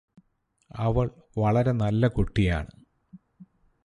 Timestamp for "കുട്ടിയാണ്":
2.07-2.71